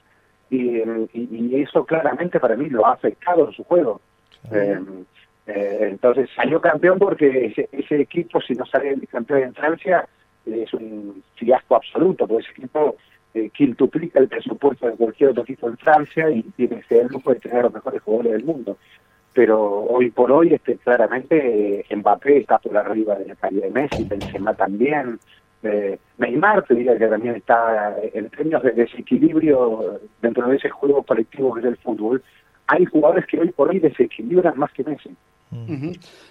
y, 0.50 0.82
eso 1.62 1.86
claramente 1.86 2.40
para 2.40 2.56
mí 2.56 2.70
lo 2.70 2.86
ha 2.86 2.94
afectado 2.94 3.48
en 3.48 3.54
su 3.54 3.64
juego. 3.66 4.00
Eh, 4.52 4.80
entonces 5.48 6.30
salió 6.36 6.60
campeón 6.60 6.98
porque 6.98 7.54
ese, 7.72 8.02
equipo, 8.02 8.42
si 8.42 8.54
no 8.54 8.66
sale 8.66 8.96
campeón 9.08 9.44
en 9.44 9.54
Francia, 9.54 10.08
es 10.46 10.74
un 10.74 11.24
fiasco 11.36 11.76
absoluto, 11.76 12.28
porque 12.28 12.44
ese 12.44 12.52
equipo 12.52 12.96
eh, 13.34 13.50
quintuplica 13.50 14.20
el 14.20 14.28
presupuesto 14.28 14.88
de 14.88 14.94
cualquier 14.94 15.32
otro 15.32 15.44
equipo 15.44 15.68
en 15.68 15.78
Francia 15.78 16.30
y 16.30 16.42
tiene 16.56 16.84
el 16.90 17.08
lujo 17.08 17.34
de 17.34 17.40
tener 17.40 17.64
los 17.64 17.74
mejores 17.74 18.02
jugadores 18.02 18.32
del 18.34 18.46
mundo. 18.46 18.78
Pero 19.34 19.60
hoy 19.62 20.10
por 20.12 20.32
hoy, 20.32 20.54
este 20.54 20.78
claramente 20.78 21.82
eh, 21.82 21.96
Mbappé 21.96 22.38
está 22.38 22.60
por 22.60 22.78
arriba 22.78 23.16
de 23.16 23.28
la 23.28 23.36
calidad 23.36 23.66
de 23.66 23.72
Messi, 23.72 24.04
Benzema 24.06 24.54
también, 24.54 25.20
Eh, 25.64 25.98
Neymar, 26.20 26.64
te 26.64 26.76
diría 26.76 26.96
que 26.96 27.08
también 27.08 27.36
está 27.36 27.98
en 28.14 28.30
términos 28.30 28.62
de 28.62 28.72
desequilibrio 28.72 30.00
dentro 30.22 30.48
de 30.48 30.58
ese 30.58 30.70
juego 30.70 31.02
colectivo 31.02 31.54
que 31.54 31.62
es 31.62 31.66
el 31.66 31.78
fútbol. 31.78 32.22
Hay 32.68 32.86
jugadores 32.86 33.26
que 33.26 33.40
hoy 33.40 33.52
por 33.52 33.70
hoy 33.70 33.80
desequilibran 33.80 34.58
más 34.58 34.72
que 34.74 34.84
Messi. 34.84 35.16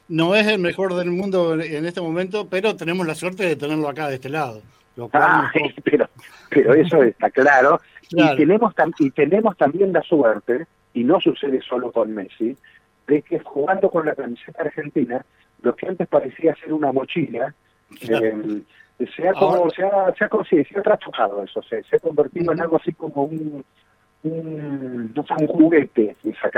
No 0.08 0.34
es 0.34 0.46
el 0.46 0.58
mejor 0.58 0.94
del 0.94 1.10
mundo 1.10 1.54
en 1.60 1.86
este 1.86 2.00
momento, 2.00 2.48
pero 2.48 2.76
tenemos 2.76 3.06
la 3.06 3.14
suerte 3.14 3.46
de 3.46 3.56
tenerlo 3.56 3.88
acá 3.88 4.08
de 4.08 4.16
este 4.16 4.28
lado. 4.28 4.62
Ah, 5.12 5.50
pero, 5.84 6.08
pero 6.50 6.74
eso 6.74 7.02
está 7.02 7.30
claro. 7.30 7.80
Y, 8.10 8.36
tenemos 8.36 8.72
y 8.98 9.10
tenemos 9.10 9.56
también 9.56 9.92
la 9.92 10.02
suerte, 10.02 10.66
y 10.92 11.04
no 11.04 11.20
sucede 11.20 11.60
solo 11.62 11.90
con 11.90 12.14
Messi, 12.14 12.56
de 13.06 13.22
que 13.22 13.40
jugando 13.40 13.90
con 13.90 14.06
la 14.06 14.14
camiseta 14.14 14.62
argentina, 14.62 15.24
lo 15.62 15.74
que 15.74 15.88
antes 15.88 16.06
parecía 16.06 16.54
ser 16.56 16.72
una 16.72 16.92
mochila, 16.92 17.54
eh, 18.02 18.62
se 19.16 19.28
ha 19.28 19.32
como, 19.32 19.68
se 19.70 19.82
ha, 19.84 20.14
se 20.16 20.24
ha, 20.24 20.64
se 20.64 20.78
ha 20.78 20.82
trastocado 20.82 21.42
eso, 21.42 21.62
se, 21.62 21.82
se 21.84 21.96
ha 21.96 21.98
convertido 21.98 22.52
en 22.52 22.60
algo 22.60 22.76
así 22.76 22.92
como 22.92 23.24
un, 23.24 23.64
un, 24.24 25.12
no 25.14 25.24
sé, 25.24 25.34
un 25.38 25.46
juguete, 25.46 26.16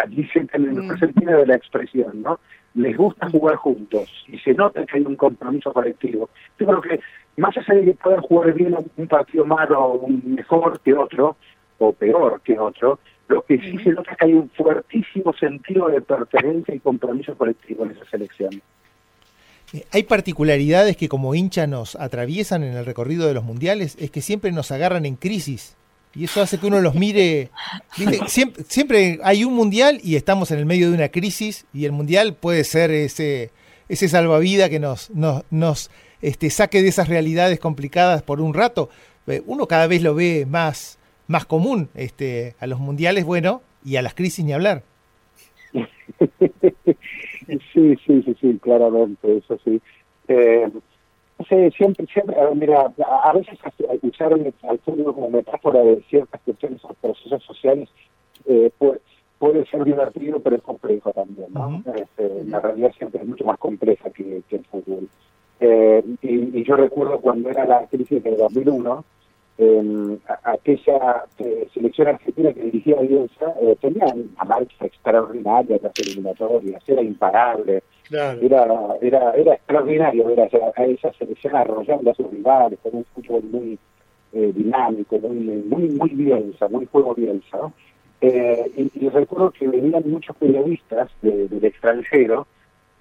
dicen 0.08 0.48
en 0.52 0.64
el 0.64 0.82
mm. 0.82 0.98
sentido 0.98 1.38
de 1.38 1.46
la 1.46 1.56
expresión, 1.56 2.22
¿no? 2.22 2.40
Les 2.74 2.96
gusta 2.96 3.28
jugar 3.30 3.56
juntos 3.56 4.10
y 4.28 4.38
se 4.38 4.54
nota 4.54 4.84
que 4.84 4.98
hay 4.98 5.04
un 5.04 5.16
compromiso 5.16 5.72
colectivo. 5.72 6.28
Yo 6.58 6.66
creo 6.66 6.80
que 6.80 7.00
más 7.36 7.56
allá 7.56 7.74
de 7.74 7.84
que 7.86 7.94
puedan 7.94 8.20
jugar 8.22 8.52
bien 8.54 8.76
un 8.96 9.08
partido 9.08 9.44
malo 9.44 9.82
o 9.82 10.08
mejor 10.08 10.80
que 10.80 10.94
otro, 10.94 11.36
o 11.78 11.92
peor 11.92 12.40
que 12.42 12.58
otro, 12.58 12.98
lo 13.28 13.42
que 13.42 13.58
sí 13.58 13.78
se 13.78 13.90
nota 13.90 14.12
es 14.12 14.18
que 14.18 14.26
hay 14.26 14.34
un 14.34 14.50
fuertísimo 14.50 15.32
sentido 15.34 15.88
de 15.88 16.00
pertenencia 16.00 16.74
y 16.74 16.80
compromiso 16.80 17.36
colectivo 17.36 17.84
en 17.84 17.92
esa 17.92 18.04
selección. 18.06 18.62
Eh, 19.72 19.84
hay 19.90 20.04
particularidades 20.04 20.96
que 20.96 21.08
como 21.08 21.34
hincha 21.34 21.66
nos 21.66 21.96
atraviesan 21.96 22.62
en 22.62 22.74
el 22.76 22.86
recorrido 22.86 23.26
de 23.26 23.34
los 23.34 23.44
mundiales, 23.44 23.96
es 23.98 24.10
que 24.10 24.20
siempre 24.20 24.52
nos 24.52 24.70
agarran 24.70 25.06
en 25.06 25.16
crisis. 25.16 25.76
Y 26.16 26.24
eso 26.24 26.40
hace 26.40 26.58
que 26.58 26.66
uno 26.66 26.80
los 26.80 26.94
mire. 26.94 27.50
Siempre, 28.26 28.64
siempre, 28.64 29.18
hay 29.22 29.44
un 29.44 29.52
mundial 29.52 30.00
y 30.02 30.16
estamos 30.16 30.50
en 30.50 30.58
el 30.58 30.64
medio 30.64 30.88
de 30.88 30.96
una 30.96 31.10
crisis 31.10 31.66
y 31.74 31.84
el 31.84 31.92
mundial 31.92 32.34
puede 32.34 32.64
ser 32.64 32.90
ese, 32.90 33.50
ese 33.90 34.08
salvavidas 34.08 34.70
que 34.70 34.80
nos, 34.80 35.10
nos, 35.10 35.44
nos 35.50 35.90
este, 36.22 36.48
saque 36.48 36.80
de 36.80 36.88
esas 36.88 37.08
realidades 37.08 37.60
complicadas 37.60 38.22
por 38.22 38.40
un 38.40 38.54
rato. 38.54 38.88
Eh, 39.26 39.42
uno 39.44 39.66
cada 39.66 39.86
vez 39.86 40.02
lo 40.02 40.14
ve 40.14 40.46
más, 40.48 40.98
más 41.26 41.44
común 41.44 41.90
este, 41.94 42.54
a 42.60 42.66
los 42.66 42.80
mundiales, 42.80 43.26
bueno, 43.26 43.60
y 43.84 43.96
a 43.96 44.02
las 44.02 44.14
crisis 44.14 44.44
ni 44.44 44.52
hablar. 44.52 44.82
Sí, 47.72 47.94
sí, 48.04 48.22
sí, 48.24 48.36
sí, 48.40 48.58
claramente, 48.60 49.36
eso 49.36 49.56
sí. 49.64 49.80
Eh, 50.26 50.68
siempre, 51.44 52.06
siempre, 52.06 52.36
mira, 52.54 52.92
a 53.22 53.32
veces 53.32 53.58
usar 54.02 54.32
al 54.32 54.78
fútbol 54.78 55.14
como 55.14 55.30
metáfora 55.30 55.80
de 55.80 56.02
ciertas 56.08 56.40
cuestiones 56.42 56.84
o 56.84 56.94
procesos 56.94 57.42
sociales 57.42 57.88
eh, 58.46 58.70
puede, 58.78 59.00
puede, 59.38 59.66
ser 59.66 59.84
divertido, 59.84 60.40
pero 60.40 60.56
es 60.56 60.62
complejo 60.62 61.12
también, 61.12 61.48
¿no? 61.52 61.82
Este, 61.94 62.44
la 62.44 62.60
realidad 62.60 62.92
siempre 62.96 63.20
es 63.20 63.26
mucho 63.26 63.44
más 63.44 63.58
compleja 63.58 64.10
que, 64.10 64.42
que 64.48 64.56
el 64.56 64.64
fútbol. 64.64 65.08
Eh, 65.60 66.02
y, 66.22 66.58
y, 66.58 66.64
yo 66.64 66.76
recuerdo 66.76 67.20
cuando 67.20 67.48
era 67.50 67.64
la 67.64 67.86
crisis 67.86 68.22
del 68.22 68.36
2001, 68.36 69.04
eh, 69.58 70.18
aquella 70.44 71.24
eh, 71.38 71.66
selección 71.72 72.08
argentina 72.08 72.52
que 72.52 72.62
dirigía 72.62 72.96
Bielsa 73.00 73.54
eh, 73.60 73.76
tenía 73.80 74.04
una 74.06 74.44
marcha 74.44 74.84
extraordinaria 74.84 75.78
de 75.78 75.82
las 75.82 75.98
eliminatorias, 75.98 76.82
era 76.86 77.02
imparable, 77.02 77.82
era, 78.10 78.36
era, 79.00 79.32
era 79.32 79.54
extraordinario 79.54 80.26
ver 80.26 80.40
a, 80.40 80.84
esa 80.84 81.12
selección 81.14 81.56
arrollando 81.56 82.10
a 82.10 82.14
sus 82.14 82.30
rivales 82.30 82.78
con 82.82 82.96
un 82.96 83.04
fútbol 83.06 83.42
muy 83.44 83.78
eh, 84.32 84.52
dinámico, 84.54 85.18
muy, 85.18 85.34
muy, 85.34 85.88
muy 85.88 86.10
Bielsa, 86.10 86.68
muy 86.68 86.86
juego 86.86 87.14
Bielsa. 87.14 87.72
Eh, 88.20 88.70
y, 88.76 89.08
recuerdo 89.08 89.50
que 89.50 89.68
venían 89.68 90.02
muchos 90.06 90.36
periodistas 90.36 91.10
del 91.22 91.64
extranjero 91.64 92.46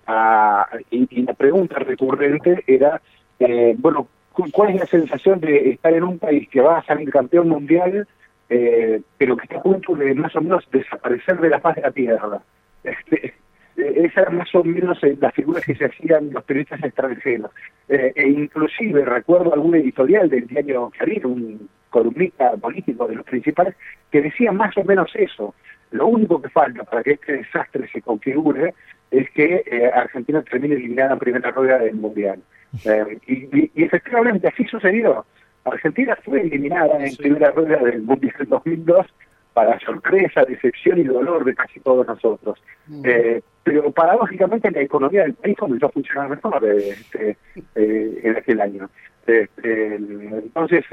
a, 0.08 0.68
y, 0.92 1.08
y, 1.10 1.24
la 1.24 1.34
pregunta 1.34 1.80
recurrente 1.80 2.64
era, 2.68 3.02
eh, 3.40 3.76
bueno, 3.78 4.08
¿Cuál 4.52 4.72
es 4.72 4.80
la 4.80 4.86
sensación 4.86 5.40
de 5.40 5.72
estar 5.72 5.94
en 5.94 6.04
un 6.04 6.20
país 6.20 6.48
que 6.50 6.62
va 6.62 6.80
a 6.80 6.84
salir 6.84 7.10
campeón 7.10 7.50
mundial, 7.50 8.08
eh, 8.50 9.02
pero 9.18 9.38
que 9.38 9.44
está 9.44 9.58
a 9.58 9.64
punto 9.64 9.96
de 9.96 10.14
más 10.14 10.36
o 10.36 10.42
menos 10.42 10.68
desaparecer 10.72 11.40
de 11.40 11.50
la 11.50 11.60
faz 11.60 11.76
de 11.76 11.82
la 11.82 11.92
tierra? 11.92 12.42
Este, 12.86 13.34
eh, 13.78 14.06
esa 14.06 14.30
más 14.30 14.54
o 14.54 14.64
menos 14.64 15.04
eh, 15.04 15.18
las 15.20 15.34
figuras 15.34 15.66
que 15.66 15.74
se 15.74 15.86
hacían 15.86 16.32
los 16.32 16.44
periodistas 16.44 16.84
extranjeros. 16.84 17.50
e 17.88 18.28
inclusive 18.28 19.04
recuerdo 19.04 19.52
algún 19.52 19.74
editorial 19.74 20.30
del 20.30 20.46
diario 20.46 20.92
Clarín, 20.96 21.26
un 21.26 21.70
columnista 21.90 22.52
político 22.58 23.08
de 23.08 23.16
los 23.16 23.26
principales, 23.26 23.74
que 24.12 24.22
decía 24.22 24.52
más 24.52 24.78
o 24.78 24.84
menos 24.84 25.10
eso. 25.16 25.56
Lo 25.90 26.06
único 26.06 26.40
que 26.40 26.50
falta 26.50 26.84
para 26.84 27.02
que 27.02 27.14
este 27.14 27.38
desastre 27.38 27.88
se 27.92 28.04
configure 28.04 28.76
es 29.12 29.30
que 29.32 29.92
Argentina 29.94 30.42
termine 30.44 30.76
eliminada 30.76 31.14
en 31.14 31.20
primera 31.20 31.52
rueda 31.52 31.80
del 31.80 31.96
Mundial. 31.96 32.42
Eh, 32.84 33.20
y, 33.28 33.84
efectivamente 33.84 34.48
así 34.48 34.66
sucedió. 34.66 35.26
Argentina 35.64 36.18
fue 36.24 36.42
eliminada 36.42 37.04
en 37.04 37.16
primera 37.16 37.52
rueda 37.52 37.78
del 37.78 38.02
Mundial 38.04 38.36
2002 38.48 39.06
para 39.54 39.80
sorpresa, 39.80 40.44
decepción 40.44 41.00
y 41.00 41.04
dolor 41.04 41.46
de 41.46 41.56
casi 41.56 41.80
todos 41.80 42.06
nosotros. 42.06 42.62
Mm. 42.88 43.02
Eh, 43.06 43.42
pero 43.64 43.90
paradójicamente 43.92 44.70
la 44.70 44.82
economía 44.82 45.24
del 45.24 45.34
país 45.34 45.58
comenzó 45.58 45.88
a 45.88 45.92
funcionar 45.92 46.30
mejor 46.30 46.64
eh, 46.66 46.90
este, 46.90 47.38
en 47.76 48.36
aquel 48.36 48.62
año. 48.62 48.90
Este, 49.26 49.96
entonces 49.96 50.86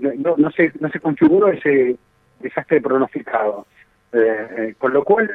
no, 0.00 0.34
no, 0.36 0.50
se, 0.50 0.72
no 0.80 0.88
se 0.88 0.98
configuró 0.98 1.48
ese 1.48 1.96
desastre 2.40 2.80
pronosticado. 2.80 3.66
con 4.78 4.92
lo 4.92 5.04
cual 5.04 5.30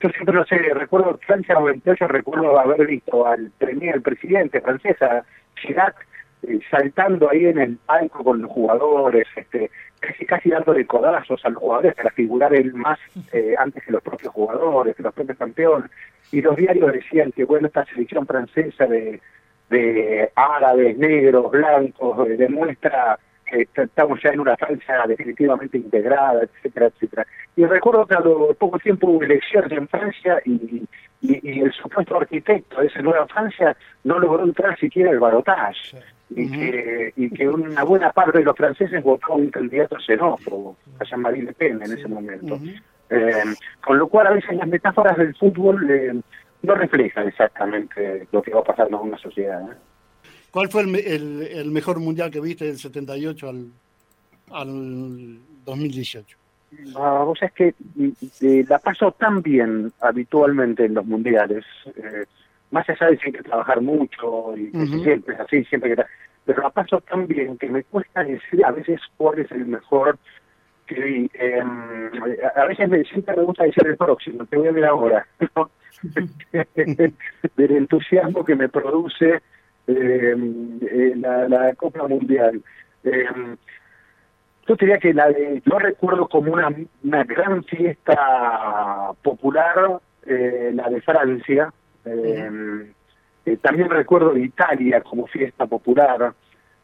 yo 0.00 0.08
siempre 0.10 0.34
lo 0.34 0.44
sé, 0.44 0.56
recuerdo 0.56 1.18
Francia 1.26 1.54
98, 1.54 2.06
recuerdo 2.08 2.58
haber 2.58 2.86
visto 2.86 3.26
al 3.26 3.50
premier, 3.58 3.96
el 3.96 4.02
presidente 4.02 4.60
francesa, 4.60 5.24
Chirac, 5.56 6.06
eh, 6.42 6.60
saltando 6.70 7.28
ahí 7.30 7.46
en 7.46 7.58
el 7.58 7.76
palco 7.78 8.22
con 8.22 8.42
los 8.42 8.50
jugadores, 8.50 9.26
este, 9.34 9.70
casi, 9.98 10.24
casi 10.24 10.50
dándole 10.50 10.86
codazos 10.86 11.44
a 11.44 11.48
los 11.48 11.58
jugadores 11.58 11.94
para 11.96 12.10
figurar 12.10 12.54
él 12.54 12.72
más 12.74 12.98
eh, 13.32 13.54
antes 13.58 13.82
que 13.82 13.90
los 13.90 14.02
propios 14.02 14.32
jugadores, 14.32 14.94
que 14.94 15.02
los 15.02 15.14
propios 15.14 15.36
campeones. 15.36 15.90
Y 16.30 16.42
los 16.42 16.56
diarios 16.56 16.92
decían 16.92 17.32
que, 17.32 17.44
bueno, 17.44 17.66
esta 17.66 17.84
selección 17.86 18.24
francesa 18.24 18.86
de, 18.86 19.20
de 19.70 20.30
árabes, 20.36 20.96
negros, 20.96 21.50
blancos, 21.50 22.28
eh, 22.28 22.36
demuestra 22.36 23.18
estamos 23.50 24.20
ya 24.22 24.30
en 24.30 24.40
una 24.40 24.56
Francia 24.56 25.04
definitivamente 25.06 25.78
integrada, 25.78 26.42
etcétera, 26.42 26.86
etcétera. 26.86 27.26
Y 27.56 27.64
recuerdo 27.64 28.06
que 28.06 28.14
a 28.14 28.20
lo 28.20 28.54
poco 28.54 28.78
tiempo 28.78 29.08
hubo 29.08 29.22
elecciones 29.22 29.72
en 29.72 29.88
Francia 29.88 30.40
y, 30.44 30.86
y, 31.20 31.60
el 31.60 31.72
supuesto 31.72 32.16
arquitecto 32.16 32.80
de 32.80 32.86
esa 32.86 33.02
nueva 33.02 33.26
Francia 33.26 33.76
no 34.04 34.18
logró 34.18 34.44
entrar 34.44 34.78
siquiera 34.78 35.10
el 35.10 35.20
barotage. 35.20 35.96
Y, 36.30 36.50
que, 36.50 37.12
y 37.16 37.30
que 37.30 37.48
una 37.48 37.82
buena 37.84 38.12
parte 38.12 38.36
de 38.36 38.44
los 38.44 38.54
franceses 38.54 39.02
votó 39.02 39.32
a 39.32 39.36
un 39.36 39.48
candidato 39.48 39.98
xenófobo, 39.98 40.76
a 41.00 41.04
Jean-Marie 41.04 41.42
Le 41.42 41.54
Pen 41.54 41.80
en 41.82 41.90
ese 41.90 42.06
momento. 42.06 42.60
Eh, 43.08 43.54
con 43.82 43.98
lo 43.98 44.08
cual 44.08 44.26
a 44.26 44.32
veces 44.32 44.54
las 44.54 44.68
metáforas 44.68 45.16
del 45.16 45.34
fútbol 45.34 45.90
eh, 45.90 46.20
no 46.62 46.74
reflejan 46.74 47.28
exactamente 47.28 48.26
lo 48.30 48.42
que 48.42 48.52
va 48.52 48.60
a 48.60 48.64
pasar 48.64 48.88
en 48.88 48.94
una 48.94 49.16
sociedad. 49.16 49.62
¿eh? 49.62 49.74
¿Cuál 50.50 50.68
fue 50.68 50.82
el, 50.82 51.42
el, 51.42 51.70
mejor 51.70 52.00
mundial 52.00 52.30
que 52.30 52.40
viste 52.40 52.64
del 52.64 52.78
78 52.78 53.48
al, 53.48 53.66
al 54.50 55.38
2018? 55.64 56.38
Ah, 56.96 57.22
vos 57.24 57.38
es 57.42 57.52
que 57.52 57.74
eh, 58.40 58.64
la 58.68 58.78
paso 58.78 59.12
tan 59.12 59.42
bien 59.42 59.92
habitualmente 60.00 60.84
en 60.84 60.94
los 60.94 61.06
mundiales, 61.06 61.64
eh, 61.96 62.24
más 62.70 62.88
allá 62.88 63.06
de 63.06 63.16
que 63.16 63.26
hay 63.26 63.32
que 63.32 63.42
trabajar 63.42 63.80
mucho 63.80 64.54
y 64.56 64.70
siempre 65.02 65.34
es 65.34 65.40
así, 65.40 65.64
siempre 65.64 65.94
que 65.94 66.04
pero 66.44 66.62
la 66.62 66.70
paso 66.70 67.00
tan 67.02 67.26
bien 67.26 67.58
que 67.58 67.68
me 67.68 67.84
cuesta 67.84 68.24
decir 68.24 68.64
a 68.64 68.70
veces 68.70 69.00
cuál 69.18 69.38
es 69.38 69.50
el 69.50 69.66
mejor 69.66 70.18
que 70.86 71.28
eh, 71.34 71.62
a 72.56 72.64
veces 72.64 72.88
me, 72.88 73.04
siempre 73.04 73.36
me 73.36 73.42
gusta 73.42 73.64
decir 73.64 73.86
el 73.86 73.96
próximo, 73.98 74.46
te 74.46 74.56
voy 74.56 74.68
a 74.68 74.72
ver 74.72 74.84
ahora, 74.86 75.26
del 76.74 77.70
entusiasmo 77.70 78.44
que 78.44 78.54
me 78.54 78.68
produce 78.68 79.42
la, 79.88 81.48
la, 81.48 81.74
Copa 81.74 82.06
Mundial. 82.06 82.62
Eh, 83.04 83.24
yo 84.66 84.74
diría 84.76 84.98
que 84.98 85.14
la 85.14 85.28
de, 85.28 85.62
yo 85.64 85.78
recuerdo 85.78 86.28
como 86.28 86.52
una, 86.52 86.68
una 87.02 87.24
gran 87.24 87.64
fiesta 87.64 89.12
popular, 89.22 90.00
eh, 90.26 90.70
la 90.74 90.88
de 90.90 91.00
Francia. 91.00 91.72
Eh, 92.04 92.50
eh, 93.46 93.56
también 93.62 93.88
recuerdo 93.88 94.34
de 94.34 94.42
Italia 94.42 95.00
como 95.00 95.26
fiesta 95.26 95.66
popular. 95.66 96.34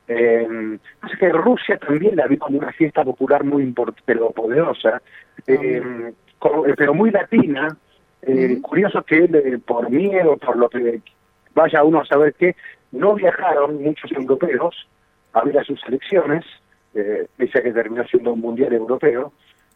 Eh, 0.09 0.79
sé 1.11 1.17
que 1.19 1.29
Rusia 1.31 1.79
también 1.79 2.17
la 2.17 2.27
vi 2.27 2.37
como 2.37 2.59
una 2.59 2.73
fiesta 2.73 3.05
popular 3.05 3.45
muy 3.45 3.63
importante, 3.63 4.03
pero 4.05 4.31
poderosa, 4.31 5.01
eh, 5.47 6.13
pero 6.77 6.95
muy 6.95 7.11
latina. 7.11 7.77
Eh, 8.23 8.59
Curioso 8.63 9.03
que 9.03 9.61
por 9.67 9.91
miedo, 9.91 10.39
por 10.39 10.57
lo 10.57 10.71
que 10.71 11.03
vaya 11.55 11.85
uno 11.85 12.01
a 12.01 12.07
saber 12.07 12.35
qué, 12.35 12.57
no 12.93 13.15
viajaron 13.15 13.83
muchos 13.83 14.11
europeos 14.13 14.89
a 15.33 15.43
ver 15.43 15.59
a 15.59 15.65
sus 15.65 15.81
selecciones, 15.81 16.45
eh, 16.95 17.27
pese 17.37 17.59
a 17.59 17.63
que 17.63 17.73
terminó 17.73 18.05
siendo 18.05 18.33
un 18.33 18.41
mundial 18.41 18.73
europeo, 18.73 19.33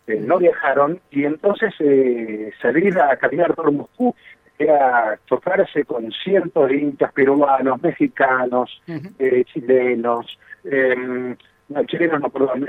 eh, 0.08 0.22
no 0.24 0.38
viajaron 0.38 0.98
y 1.10 1.24
entonces 1.24 1.74
eh, 1.80 2.50
salir 2.62 2.98
a 2.98 3.14
caminar 3.18 3.54
por 3.54 3.70
Moscú 3.70 4.14
era 4.58 5.18
tocarse 5.26 5.84
con 5.84 6.10
cientos 6.12 6.66
de 6.66 6.78
hinchas 6.78 7.12
peruanos, 7.12 7.82
mexicanos, 7.82 8.82
eh, 9.18 9.44
chilenos, 9.44 10.38
no, 10.64 11.84
chilenos 11.84 12.20
no, 12.22 12.30
perdón, 12.30 12.66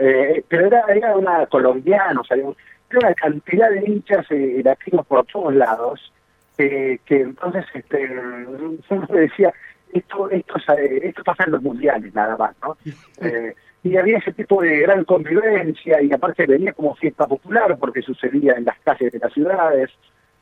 pero 0.49 0.67
era, 0.67 0.83
era 0.93 1.15
una 1.15 1.45
colombianos, 1.47 2.29
era 2.29 2.43
una 2.45 3.13
cantidad 3.15 3.71
de 3.71 3.83
hinchas 3.89 4.27
latinos 4.63 5.07
por 5.07 5.25
todos 5.25 5.55
lados, 5.55 6.11
que 6.67 7.21
entonces 7.21 7.65
este, 7.73 8.09
uno 8.89 9.07
decía, 9.07 9.53
esto, 9.93 10.29
esto, 10.29 10.55
esto 10.77 11.23
pasa 11.23 11.45
en 11.45 11.51
los 11.51 11.61
mundiales 11.61 12.13
nada 12.13 12.37
más, 12.37 12.55
¿no? 12.61 12.77
Eh, 13.21 13.53
y 13.81 13.95
había 13.95 14.17
ese 14.17 14.33
tipo 14.33 14.61
de 14.61 14.79
gran 14.79 15.05
convivencia 15.05 16.01
y 16.01 16.11
aparte 16.11 16.45
venía 16.45 16.73
como 16.73 16.95
fiesta 16.95 17.25
popular 17.25 17.77
porque 17.79 18.01
sucedía 18.01 18.53
en 18.53 18.65
las 18.65 18.77
calles 18.79 19.11
de 19.11 19.19
las 19.19 19.31
ciudades, 19.33 19.89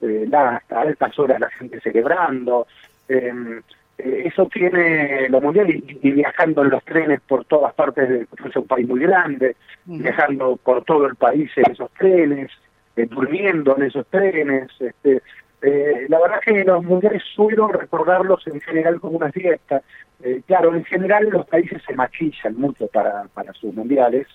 eh, 0.01 0.27
hasta 0.31 0.81
altas 0.81 1.19
horas 1.19 1.39
la 1.39 1.49
gente 1.51 1.79
celebrando. 1.81 2.65
Em, 3.07 3.61
eh, 3.97 4.23
eso 4.25 4.47
tiene 4.47 5.29
los 5.29 5.41
mundiales 5.41 5.83
y, 5.87 6.11
viajando 6.11 6.63
en 6.63 6.69
los 6.69 6.83
trenes 6.83 7.21
por 7.21 7.45
todas 7.45 7.73
partes, 7.73 8.09
de, 8.09 8.27
es 8.45 8.55
un 8.55 8.67
país 8.67 8.87
muy 8.87 9.01
grande, 9.01 9.55
viajando 9.85 10.57
por 10.57 10.83
todo 10.83 11.05
el 11.05 11.15
país 11.15 11.51
en 11.57 11.71
esos 11.71 11.91
trenes, 11.91 12.51
eh, 12.95 13.05
durmiendo 13.05 13.75
en 13.77 13.83
esos 13.83 14.07
trenes, 14.07 14.69
este, 14.79 15.21
eh, 15.61 16.05
la 16.07 16.19
verdad 16.19 16.39
que 16.43 16.63
los 16.63 16.83
mundiales 16.83 17.23
suelo 17.35 17.67
recordarlos 17.67 18.45
en 18.47 18.61
general 18.61 18.99
como 18.99 19.17
una 19.17 19.31
fiesta. 19.31 19.81
Eh, 20.21 20.41
claro, 20.45 20.75
en 20.75 20.85
general 20.85 21.29
los 21.29 21.47
países 21.47 21.81
se 21.85 21.95
maquillan 21.95 22.55
mucho 22.55 22.87
para, 22.87 23.23
para 23.33 23.53
sus 23.53 23.73
mundiales. 23.73 24.27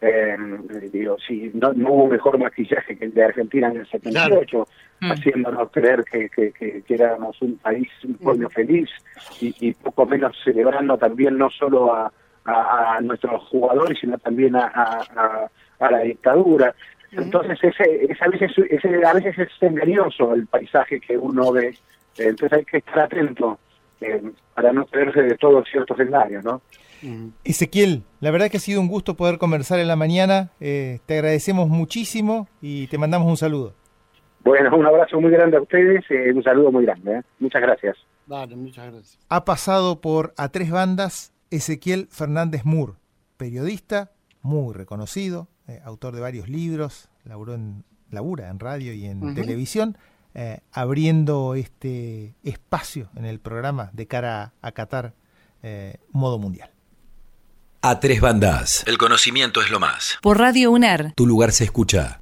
Eh, 0.00 0.36
digo, 0.92 1.18
si 1.18 1.50
no, 1.54 1.70
hubo 1.70 2.06
mejor 2.06 2.38
maquillaje 2.38 2.96
que 2.96 3.04
el 3.04 3.12
de 3.12 3.24
Argentina 3.24 3.68
en 3.68 3.78
el 3.78 3.86
78, 3.86 4.66
mm. 5.00 5.10
haciéndonos 5.12 5.70
creer 5.70 6.04
que, 6.04 6.30
que, 6.30 6.82
éramos 6.88 7.40
un 7.42 7.58
país, 7.58 7.88
un 8.04 8.14
pueblo 8.14 8.48
mm. 8.48 8.52
feliz 8.52 8.90
y, 9.40 9.74
poco 9.74 10.06
menos 10.06 10.34
celebrando 10.42 10.96
también 10.96 11.36
no 11.36 11.50
solo 11.50 11.92
a, 11.94 12.10
a, 12.46 12.98
nuestros 13.02 13.42
jugadores, 13.48 13.98
sino 14.00 14.16
también 14.18 14.56
a, 14.56 14.68
a, 14.74 15.50
a 15.80 15.90
la 15.90 15.98
dictadura. 15.98 16.74
Entonces 17.12 17.58
ese, 17.62 18.04
ese, 18.04 18.24
a, 18.24 18.28
veces, 18.28 18.52
ese, 18.70 19.04
a 19.04 19.12
veces 19.12 19.38
es 19.38 19.48
engañoso 19.60 20.34
el 20.34 20.46
paisaje 20.46 21.00
que 21.00 21.18
uno 21.18 21.50
ve, 21.52 21.76
entonces 22.18 22.58
hay 22.58 22.64
que 22.64 22.78
estar 22.78 23.00
atento 23.00 23.58
eh, 24.00 24.22
para 24.54 24.72
no 24.72 24.86
perderse 24.86 25.22
de 25.22 25.36
todos 25.36 25.68
ciertos 25.70 25.98
escenarios, 25.98 26.44
¿no? 26.44 26.62
Ezequiel, 27.44 28.02
la 28.20 28.30
verdad 28.30 28.50
que 28.50 28.58
ha 28.58 28.60
sido 28.60 28.80
un 28.80 28.88
gusto 28.88 29.16
poder 29.16 29.38
conversar 29.38 29.78
en 29.78 29.88
la 29.88 29.96
mañana, 29.96 30.50
eh, 30.60 30.98
te 31.06 31.14
agradecemos 31.14 31.68
muchísimo 31.68 32.46
y 32.60 32.88
te 32.88 32.98
mandamos 32.98 33.28
un 33.28 33.36
saludo. 33.38 33.74
Bueno, 34.44 34.74
un 34.76 34.86
abrazo 34.86 35.20
muy 35.20 35.30
grande 35.30 35.56
a 35.56 35.62
ustedes, 35.62 36.04
eh, 36.10 36.32
un 36.34 36.42
saludo 36.42 36.70
muy 36.70 36.84
grande, 36.84 37.22
muchas 37.38 37.62
gracias. 37.62 37.96
Vale, 38.26 38.54
muchas 38.54 38.92
gracias. 38.92 39.18
Ha 39.28 39.44
pasado 39.44 40.00
por 40.00 40.34
a 40.36 40.50
tres 40.50 40.70
bandas 40.70 41.32
Ezequiel 41.50 42.06
Fernández 42.10 42.64
Moore, 42.64 42.92
periodista 43.36 44.12
muy 44.42 44.74
reconocido, 44.74 45.48
eh, 45.70 45.80
autor 45.84 46.16
de 46.16 46.20
varios 46.20 46.48
libros, 46.48 47.08
laburó 47.24 47.54
en, 47.54 47.84
labura 48.10 48.48
en 48.48 48.58
radio 48.58 48.92
y 48.92 49.06
en 49.06 49.36
televisión, 49.36 49.96
eh, 50.34 50.62
abriendo 50.72 51.54
este 51.54 52.34
espacio 52.42 53.08
en 53.14 53.24
el 53.24 53.38
programa 53.38 53.90
de 53.92 54.08
cara 54.08 54.52
a, 54.62 54.72
Qatar 54.72 55.14
eh, 55.62 55.98
modo 56.10 56.38
mundial. 56.40 56.72
A 57.82 58.00
tres 58.00 58.20
bandas. 58.20 58.82
El 58.88 58.98
conocimiento 58.98 59.62
es 59.62 59.70
lo 59.70 59.78
más. 59.78 60.18
Por 60.22 60.38
Radio 60.38 60.72
UNER. 60.72 61.12
Tu 61.14 61.24
lugar 61.24 61.52
se 61.52 61.62
escucha. 61.62 62.20